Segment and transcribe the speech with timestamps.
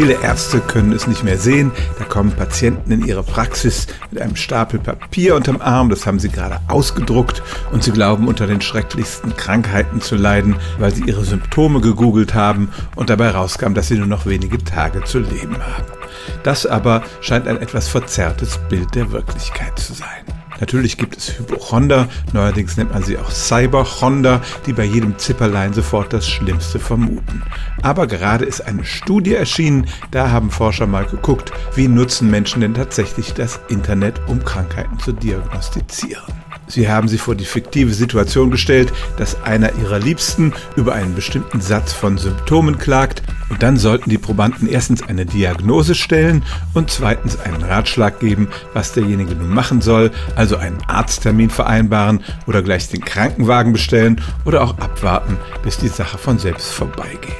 [0.00, 1.72] Viele Ärzte können es nicht mehr sehen.
[1.98, 5.90] Da kommen Patienten in ihre Praxis mit einem Stapel Papier unterm Arm.
[5.90, 7.42] Das haben sie gerade ausgedruckt.
[7.70, 12.70] Und sie glauben, unter den schrecklichsten Krankheiten zu leiden, weil sie ihre Symptome gegoogelt haben
[12.96, 15.92] und dabei rauskam, dass sie nur noch wenige Tage zu leben haben.
[16.44, 20.39] Das aber scheint ein etwas verzerrtes Bild der Wirklichkeit zu sein.
[20.60, 26.12] Natürlich gibt es Hypochonder, neuerdings nennt man sie auch Cyberchonder, die bei jedem Zipperlein sofort
[26.12, 27.42] das Schlimmste vermuten.
[27.82, 32.74] Aber gerade ist eine Studie erschienen, da haben Forscher mal geguckt, wie nutzen Menschen denn
[32.74, 36.49] tatsächlich das Internet, um Krankheiten zu diagnostizieren.
[36.70, 41.60] Sie haben sie vor die fiktive Situation gestellt, dass einer ihrer Liebsten über einen bestimmten
[41.60, 47.40] Satz von Symptomen klagt und dann sollten die Probanden erstens eine Diagnose stellen und zweitens
[47.40, 53.04] einen Ratschlag geben, was derjenige nun machen soll, also einen Arzttermin vereinbaren oder gleich den
[53.04, 57.34] Krankenwagen bestellen oder auch abwarten, bis die Sache von selbst vorbeigeht.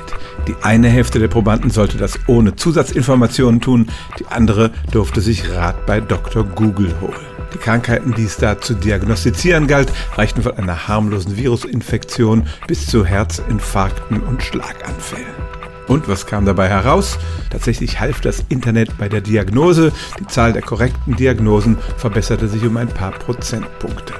[0.48, 5.86] Die eine Hälfte der Probanden sollte das ohne Zusatzinformationen tun, die andere durfte sich Rat
[5.86, 6.42] bei Dr.
[6.42, 7.29] Google holen.
[7.52, 13.04] Die Krankheiten, die es da zu diagnostizieren galt, reichten von einer harmlosen Virusinfektion bis zu
[13.04, 15.50] Herzinfarkten und Schlaganfällen.
[15.88, 17.18] Und was kam dabei heraus?
[17.50, 19.92] Tatsächlich half das Internet bei der Diagnose.
[20.20, 24.14] Die Zahl der korrekten Diagnosen verbesserte sich um ein paar Prozentpunkte.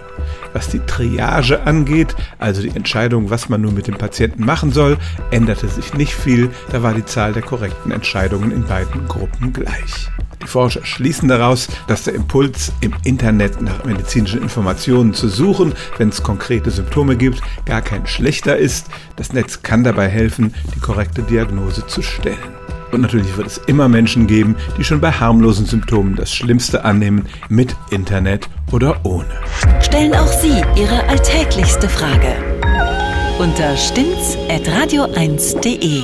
[0.60, 4.98] Was die Triage angeht, also die Entscheidung, was man nun mit dem Patienten machen soll,
[5.30, 10.10] änderte sich nicht viel, da war die Zahl der korrekten Entscheidungen in beiden Gruppen gleich.
[10.42, 16.10] Die Forscher schließen daraus, dass der Impuls, im Internet nach medizinischen Informationen zu suchen, wenn
[16.10, 18.88] es konkrete Symptome gibt, gar kein schlechter ist.
[19.16, 22.59] Das Netz kann dabei helfen, die korrekte Diagnose zu stellen.
[22.92, 27.26] Und natürlich wird es immer Menschen geben, die schon bei harmlosen Symptomen das Schlimmste annehmen,
[27.48, 29.28] mit Internet oder ohne.
[29.80, 32.34] Stellen auch Sie Ihre alltäglichste Frage
[33.38, 36.02] unter stimmtz.radio1.de.